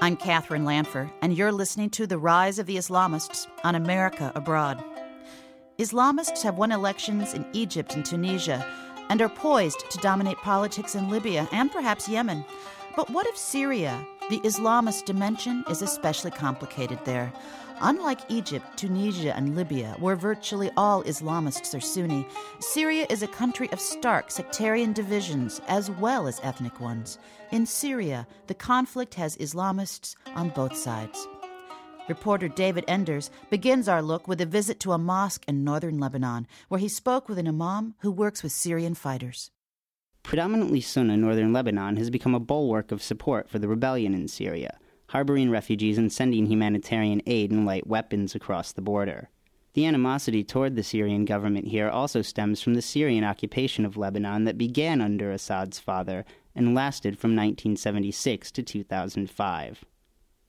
I'm 0.00 0.16
Catherine 0.16 0.64
Lanfer, 0.64 1.10
and 1.22 1.34
you're 1.34 1.52
listening 1.52 1.90
to 1.90 2.06
The 2.06 2.18
Rise 2.18 2.58
of 2.58 2.66
the 2.66 2.76
Islamists 2.76 3.46
on 3.64 3.74
America 3.74 4.30
Abroad. 4.34 4.82
Islamists 5.78 6.42
have 6.42 6.58
won 6.58 6.72
elections 6.72 7.34
in 7.34 7.46
Egypt 7.52 7.94
and 7.94 8.04
Tunisia 8.04 8.66
and 9.08 9.20
are 9.22 9.28
poised 9.28 9.90
to 9.90 9.98
dominate 9.98 10.36
politics 10.38 10.94
in 10.94 11.10
Libya 11.10 11.48
and 11.52 11.70
perhaps 11.72 12.08
Yemen. 12.08 12.44
But 12.94 13.10
what 13.10 13.26
if 13.26 13.36
Syria, 13.36 14.06
the 14.28 14.40
Islamist 14.40 15.04
dimension, 15.04 15.64
is 15.70 15.82
especially 15.82 16.32
complicated 16.32 16.98
there? 17.04 17.32
Unlike 17.80 18.22
Egypt, 18.28 18.66
Tunisia, 18.76 19.36
and 19.36 19.54
Libya, 19.54 19.94
where 20.00 20.16
virtually 20.16 20.70
all 20.76 21.04
Islamists 21.04 21.76
are 21.76 21.80
Sunni, 21.80 22.26
Syria 22.58 23.06
is 23.10 23.22
a 23.22 23.28
country 23.28 23.70
of 23.70 23.80
stark 23.80 24.30
sectarian 24.30 24.92
divisions 24.92 25.60
as 25.68 25.90
well 25.90 26.26
as 26.26 26.40
ethnic 26.42 26.80
ones. 26.80 27.18
In 27.52 27.66
Syria, 27.66 28.26
the 28.46 28.54
conflict 28.54 29.14
has 29.14 29.36
Islamists 29.36 30.16
on 30.34 30.48
both 30.48 30.76
sides. 30.76 31.28
Reporter 32.08 32.48
David 32.48 32.84
Enders 32.88 33.30
begins 33.50 33.88
our 33.88 34.00
look 34.00 34.26
with 34.26 34.40
a 34.40 34.46
visit 34.46 34.80
to 34.80 34.92
a 34.92 34.98
mosque 34.98 35.44
in 35.46 35.62
northern 35.62 35.98
Lebanon, 35.98 36.46
where 36.68 36.80
he 36.80 36.88
spoke 36.88 37.28
with 37.28 37.38
an 37.38 37.48
imam 37.48 37.94
who 37.98 38.10
works 38.10 38.42
with 38.42 38.52
Syrian 38.52 38.94
fighters. 38.94 39.50
Predominantly 40.26 40.80
Sunni 40.80 41.16
northern 41.16 41.52
Lebanon 41.52 41.94
has 41.98 42.10
become 42.10 42.34
a 42.34 42.40
bulwark 42.40 42.90
of 42.90 43.00
support 43.00 43.48
for 43.48 43.60
the 43.60 43.68
rebellion 43.68 44.12
in 44.12 44.26
Syria, 44.26 44.76
harboring 45.10 45.50
refugees 45.50 45.98
and 45.98 46.12
sending 46.12 46.46
humanitarian 46.46 47.22
aid 47.26 47.52
and 47.52 47.64
light 47.64 47.86
weapons 47.86 48.34
across 48.34 48.72
the 48.72 48.82
border. 48.82 49.30
The 49.74 49.86
animosity 49.86 50.42
toward 50.42 50.74
the 50.74 50.82
Syrian 50.82 51.26
government 51.26 51.68
here 51.68 51.88
also 51.88 52.22
stems 52.22 52.60
from 52.60 52.74
the 52.74 52.82
Syrian 52.82 53.22
occupation 53.22 53.84
of 53.84 53.96
Lebanon 53.96 54.42
that 54.46 54.58
began 54.58 55.00
under 55.00 55.30
Assad's 55.30 55.78
father 55.78 56.24
and 56.56 56.74
lasted 56.74 57.20
from 57.20 57.30
1976 57.30 58.50
to 58.50 58.64
2005. 58.64 59.84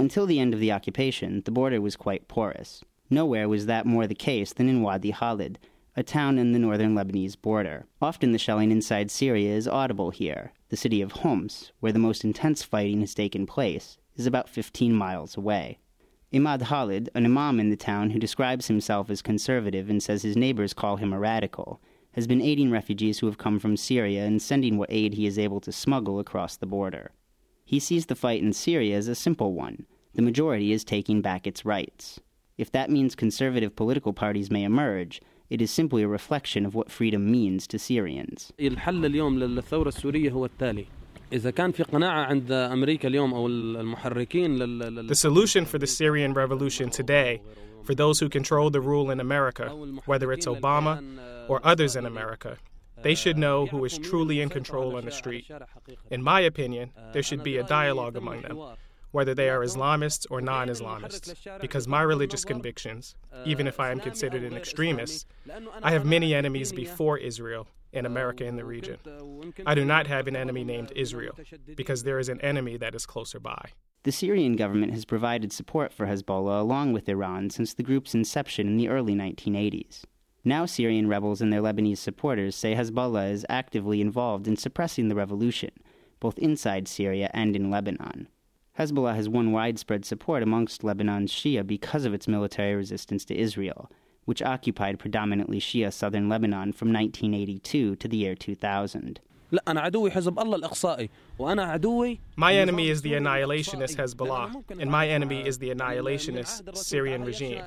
Until 0.00 0.24
the 0.24 0.40
end 0.40 0.54
of 0.54 0.60
the 0.60 0.72
occupation, 0.72 1.42
the 1.44 1.50
border 1.50 1.82
was 1.82 1.96
quite 1.96 2.28
porous. 2.28 2.82
Nowhere 3.10 3.46
was 3.46 3.66
that 3.66 3.84
more 3.84 4.06
the 4.06 4.14
case 4.14 4.54
than 4.54 4.70
in 4.70 4.80
Wadi 4.80 5.12
Khaled, 5.12 5.58
a 5.98 6.02
town 6.02 6.38
in 6.38 6.52
the 6.52 6.58
northern 6.58 6.94
Lebanese 6.94 7.40
border. 7.40 7.86
Often 8.02 8.32
the 8.32 8.38
shelling 8.38 8.70
inside 8.70 9.10
Syria 9.10 9.54
is 9.54 9.66
audible 9.66 10.10
here. 10.10 10.52
The 10.68 10.76
city 10.76 11.00
of 11.00 11.12
Homs, 11.12 11.72
where 11.80 11.92
the 11.92 11.98
most 11.98 12.22
intense 12.22 12.62
fighting 12.62 13.00
has 13.00 13.14
taken 13.14 13.46
place, 13.46 13.96
is 14.14 14.26
about 14.26 14.50
15 14.50 14.92
miles 14.92 15.38
away. 15.38 15.78
Imad 16.34 16.66
Khalid, 16.66 17.08
an 17.14 17.24
imam 17.24 17.58
in 17.58 17.70
the 17.70 17.76
town 17.76 18.10
who 18.10 18.18
describes 18.18 18.66
himself 18.66 19.08
as 19.08 19.22
conservative 19.22 19.88
and 19.88 20.02
says 20.02 20.22
his 20.22 20.36
neighbors 20.36 20.74
call 20.74 20.96
him 20.96 21.14
a 21.14 21.18
radical, 21.18 21.80
has 22.12 22.26
been 22.26 22.42
aiding 22.42 22.70
refugees 22.70 23.20
who 23.20 23.26
have 23.26 23.38
come 23.38 23.58
from 23.58 23.76
Syria 23.76 24.26
and 24.26 24.42
sending 24.42 24.76
what 24.76 24.92
aid 24.92 25.14
he 25.14 25.26
is 25.26 25.38
able 25.38 25.60
to 25.60 25.72
smuggle 25.72 26.18
across 26.18 26.56
the 26.56 26.66
border. 26.66 27.12
He 27.64 27.80
sees 27.80 28.06
the 28.06 28.14
fight 28.14 28.42
in 28.42 28.52
Syria 28.52 28.98
as 28.98 29.08
a 29.08 29.14
simple 29.14 29.54
one. 29.54 29.86
The 30.14 30.22
majority 30.22 30.72
is 30.72 30.84
taking 30.84 31.22
back 31.22 31.46
its 31.46 31.64
rights. 31.64 32.20
If 32.58 32.72
that 32.72 32.90
means 32.90 33.14
conservative 33.14 33.76
political 33.76 34.12
parties 34.12 34.50
may 34.50 34.64
emerge, 34.64 35.20
it 35.50 35.60
is 35.60 35.70
simply 35.70 36.02
a 36.02 36.08
reflection 36.08 36.66
of 36.66 36.74
what 36.74 36.90
freedom 36.90 37.30
means 37.30 37.66
to 37.68 37.78
Syrians. 37.78 38.52
The 38.58 38.70
solution 45.14 45.66
for 45.66 45.78
the 45.78 45.86
Syrian 45.86 46.34
revolution 46.34 46.90
today, 46.90 47.42
for 47.84 47.94
those 47.94 48.20
who 48.20 48.28
control 48.28 48.70
the 48.70 48.80
rule 48.80 49.10
in 49.10 49.20
America, 49.20 49.68
whether 50.06 50.32
it's 50.32 50.46
Obama 50.46 51.18
or 51.48 51.60
others 51.64 51.94
in 51.94 52.06
America, 52.06 52.56
they 53.02 53.14
should 53.14 53.36
know 53.36 53.66
who 53.66 53.84
is 53.84 53.98
truly 53.98 54.40
in 54.40 54.48
control 54.48 54.96
on 54.96 55.04
the 55.04 55.12
street. 55.12 55.44
In 56.10 56.22
my 56.22 56.40
opinion, 56.40 56.90
there 57.12 57.22
should 57.22 57.42
be 57.42 57.58
a 57.58 57.64
dialogue 57.64 58.16
among 58.16 58.40
them, 58.42 58.58
whether 59.16 59.34
they 59.34 59.48
are 59.48 59.60
Islamists 59.60 60.26
or 60.30 60.42
non 60.42 60.68
Islamists, 60.68 61.34
because 61.58 61.88
my 61.88 62.02
religious 62.02 62.44
convictions, 62.44 63.16
even 63.46 63.66
if 63.66 63.80
I 63.80 63.90
am 63.90 63.98
considered 63.98 64.42
an 64.42 64.54
extremist, 64.54 65.26
I 65.82 65.92
have 65.92 66.04
many 66.04 66.34
enemies 66.34 66.70
before 66.70 67.16
Israel 67.16 67.66
and 67.94 68.06
America 68.06 68.44
in 68.44 68.56
the 68.56 68.64
region. 68.66 68.98
I 69.64 69.74
do 69.74 69.86
not 69.86 70.06
have 70.06 70.28
an 70.28 70.36
enemy 70.36 70.64
named 70.64 70.92
Israel, 70.94 71.34
because 71.76 72.02
there 72.02 72.18
is 72.18 72.28
an 72.28 72.42
enemy 72.42 72.76
that 72.76 72.94
is 72.94 73.06
closer 73.06 73.40
by. 73.40 73.70
The 74.02 74.12
Syrian 74.12 74.54
government 74.54 74.92
has 74.92 75.06
provided 75.06 75.50
support 75.50 75.94
for 75.94 76.06
Hezbollah 76.06 76.60
along 76.60 76.92
with 76.92 77.08
Iran 77.08 77.48
since 77.48 77.72
the 77.72 77.82
group's 77.82 78.14
inception 78.14 78.66
in 78.66 78.76
the 78.76 78.88
early 78.88 79.14
1980s. 79.14 80.02
Now, 80.44 80.66
Syrian 80.66 81.08
rebels 81.08 81.40
and 81.40 81.50
their 81.50 81.62
Lebanese 81.62 81.98
supporters 81.98 82.54
say 82.54 82.74
Hezbollah 82.74 83.32
is 83.32 83.46
actively 83.48 84.02
involved 84.02 84.46
in 84.46 84.58
suppressing 84.58 85.08
the 85.08 85.14
revolution, 85.14 85.70
both 86.20 86.38
inside 86.38 86.86
Syria 86.86 87.30
and 87.32 87.56
in 87.56 87.70
Lebanon. 87.70 88.28
Hezbollah 88.78 89.14
has 89.14 89.28
won 89.28 89.52
widespread 89.52 90.04
support 90.04 90.42
amongst 90.42 90.84
Lebanon's 90.84 91.32
Shia 91.32 91.66
because 91.66 92.04
of 92.04 92.12
its 92.12 92.28
military 92.28 92.74
resistance 92.74 93.24
to 93.24 93.36
Israel, 93.36 93.90
which 94.26 94.42
occupied 94.42 94.98
predominantly 94.98 95.60
Shia 95.60 95.92
southern 95.92 96.28
Lebanon 96.28 96.72
from 96.72 96.92
1982 96.92 97.96
to 97.96 98.08
the 98.08 98.16
year 98.16 98.34
2000. 98.34 99.20
My 102.36 102.54
enemy 102.54 102.90
is 102.90 103.02
the 103.02 103.12
annihilationist 103.12 103.96
Hezbollah, 103.96 104.80
and 104.80 104.90
my 104.90 105.08
enemy 105.08 105.46
is 105.46 105.58
the 105.58 105.70
annihilationist 105.70 106.76
Syrian 106.76 107.24
regime. 107.24 107.62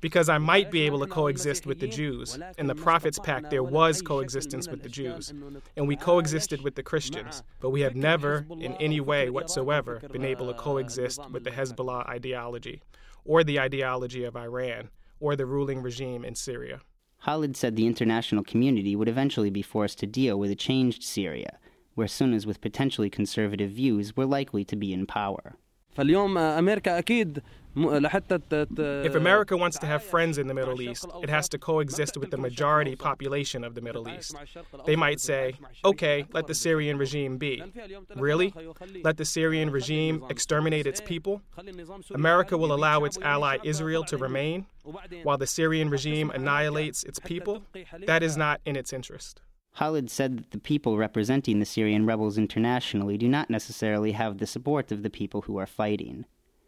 Because 0.00 0.28
I 0.28 0.38
might 0.38 0.70
be 0.70 0.82
able 0.82 1.00
to 1.00 1.06
coexist 1.06 1.64
with 1.64 1.80
the 1.80 1.88
Jews. 1.88 2.38
In 2.58 2.66
the 2.66 2.74
Prophets' 2.74 3.18
Pact, 3.18 3.50
there 3.50 3.62
was 3.62 4.02
coexistence 4.02 4.68
with 4.68 4.82
the 4.82 4.88
Jews, 4.88 5.32
and 5.76 5.88
we 5.88 5.96
coexisted 5.96 6.62
with 6.62 6.74
the 6.74 6.82
Christians, 6.82 7.42
but 7.60 7.70
we 7.70 7.80
have 7.80 7.96
never, 7.96 8.46
in 8.60 8.74
any 8.74 9.00
way 9.00 9.30
whatsoever, 9.30 10.00
been 10.12 10.24
able 10.24 10.48
to 10.48 10.54
coexist 10.54 11.20
with 11.30 11.44
the 11.44 11.50
Hezbollah 11.50 12.06
ideology 12.08 12.82
or 13.24 13.42
the 13.42 13.58
ideology 13.58 14.24
of 14.24 14.36
Iran 14.36 14.90
or 15.18 15.34
the 15.34 15.46
ruling 15.46 15.82
regime 15.82 16.24
in 16.24 16.34
Syria. 16.34 16.80
Khalid 17.26 17.56
said 17.56 17.74
the 17.74 17.88
international 17.88 18.44
community 18.44 18.94
would 18.94 19.08
eventually 19.08 19.50
be 19.50 19.60
forced 19.60 19.98
to 19.98 20.06
deal 20.06 20.38
with 20.38 20.48
a 20.52 20.54
changed 20.54 21.02
Syria, 21.02 21.58
where 21.96 22.06
Sunnis 22.06 22.46
with 22.46 22.60
potentially 22.60 23.10
conservative 23.10 23.72
views 23.72 24.16
were 24.16 24.26
likely 24.26 24.64
to 24.64 24.76
be 24.76 24.92
in 24.92 25.06
power. 25.06 25.56
If 27.76 29.14
America 29.14 29.56
wants 29.56 29.78
to 29.80 29.86
have 29.86 30.02
friends 30.02 30.38
in 30.38 30.46
the 30.46 30.54
Middle 30.54 30.80
East, 30.80 31.06
it 31.22 31.28
has 31.28 31.48
to 31.50 31.58
coexist 31.58 32.16
with 32.16 32.30
the 32.30 32.38
majority 32.38 32.96
population 32.96 33.64
of 33.64 33.74
the 33.74 33.82
Middle 33.82 34.08
East. 34.08 34.34
They 34.86 34.96
might 34.96 35.20
say, 35.20 35.54
okay, 35.84 36.24
let 36.32 36.46
the 36.46 36.54
Syrian 36.54 36.96
regime 36.96 37.36
be. 37.36 37.62
Really? 38.14 38.54
Let 39.04 39.18
the 39.18 39.26
Syrian 39.26 39.70
regime 39.70 40.24
exterminate 40.30 40.86
its 40.86 41.02
people? 41.02 41.42
America 42.14 42.56
will 42.56 42.72
allow 42.72 43.04
its 43.04 43.18
ally 43.18 43.58
Israel 43.62 44.04
to 44.04 44.16
remain 44.16 44.66
while 45.22 45.36
the 45.36 45.46
Syrian 45.46 45.90
regime 45.90 46.30
annihilates 46.30 47.04
its 47.04 47.18
people? 47.18 47.62
That 48.06 48.22
is 48.22 48.38
not 48.38 48.62
in 48.64 48.76
its 48.76 48.92
interest. 48.94 49.42
Khalid 49.76 50.10
said 50.10 50.38
that 50.38 50.50
the 50.52 50.58
people 50.58 50.96
representing 50.96 51.58
the 51.58 51.66
Syrian 51.66 52.06
rebels 52.06 52.38
internationally 52.38 53.18
do 53.18 53.28
not 53.28 53.50
necessarily 53.50 54.12
have 54.12 54.38
the 54.38 54.46
support 54.46 54.90
of 54.90 55.02
the 55.02 55.10
people 55.10 55.42
who 55.42 55.58
are 55.58 55.66
fighting 55.66 56.24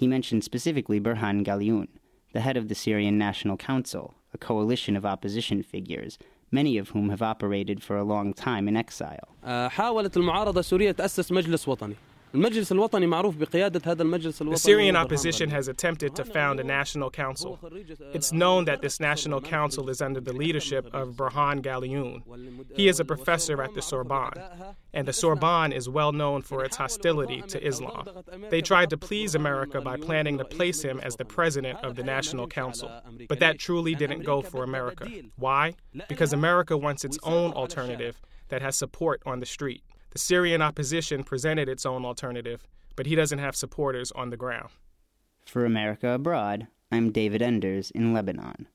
he 0.00 0.06
mentioned 0.06 0.42
specifically 0.42 0.98
Burhan 0.98 1.44
Ghalioun, 1.44 1.88
the 2.32 2.40
head 2.40 2.56
of 2.56 2.68
the 2.68 2.74
Syrian 2.74 3.18
National 3.18 3.58
Council, 3.58 4.14
a 4.32 4.38
coalition 4.38 4.96
of 4.96 5.04
opposition 5.04 5.62
figures, 5.62 6.18
many 6.50 6.78
of 6.78 6.88
whom 6.88 7.10
have 7.10 7.20
operated 7.20 7.82
for 7.82 7.98
a 7.98 8.02
long 8.02 8.32
time 8.32 8.66
in 8.66 8.78
exile 8.78 9.28
the 14.50 14.56
Syrian 14.56 14.96
opposition 14.96 15.50
has 15.50 15.66
attempted 15.68 16.14
to 16.14 16.24
found 16.24 16.60
a 16.60 16.64
national 16.64 17.10
council. 17.10 17.58
It's 18.12 18.32
known 18.32 18.66
that 18.66 18.82
this 18.82 19.00
national 19.00 19.40
council 19.40 19.90
is 19.90 20.00
under 20.00 20.20
the 20.20 20.32
leadership 20.32 20.86
of 20.92 21.14
Burhan 21.14 21.60
Ghalioun. 21.60 22.22
He 22.74 22.86
is 22.86 23.00
a 23.00 23.04
professor 23.04 23.60
at 23.62 23.74
the 23.74 23.82
Sorbonne, 23.82 24.34
and 24.92 25.08
the 25.08 25.12
Sorbonne 25.12 25.72
is 25.72 25.88
well 25.88 26.12
known 26.12 26.42
for 26.42 26.64
its 26.64 26.76
hostility 26.76 27.42
to 27.42 27.66
Islam. 27.66 28.08
They 28.48 28.60
tried 28.60 28.90
to 28.90 28.96
please 28.96 29.34
America 29.34 29.80
by 29.80 29.96
planning 29.96 30.38
to 30.38 30.44
place 30.44 30.82
him 30.82 31.00
as 31.00 31.16
the 31.16 31.24
president 31.24 31.80
of 31.82 31.96
the 31.96 32.04
national 32.04 32.46
council, 32.46 32.90
but 33.28 33.40
that 33.40 33.58
truly 33.58 33.96
didn't 33.96 34.22
go 34.22 34.40
for 34.40 34.62
America. 34.62 35.08
Why? 35.36 35.74
Because 36.08 36.32
America 36.32 36.76
wants 36.76 37.04
its 37.04 37.18
own 37.24 37.52
alternative 37.52 38.20
that 38.50 38.62
has 38.62 38.76
support 38.76 39.20
on 39.26 39.40
the 39.40 39.46
street. 39.46 39.82
The 40.10 40.18
Syrian 40.18 40.60
opposition 40.60 41.22
presented 41.22 41.68
its 41.68 41.86
own 41.86 42.04
alternative, 42.04 42.66
but 42.96 43.06
he 43.06 43.14
doesn't 43.14 43.38
have 43.38 43.54
supporters 43.54 44.10
on 44.12 44.30
the 44.30 44.36
ground. 44.36 44.70
For 45.46 45.64
America 45.64 46.10
Abroad, 46.10 46.66
I'm 46.90 47.12
David 47.12 47.42
Enders 47.42 47.90
in 47.92 48.12
Lebanon. 48.12 48.66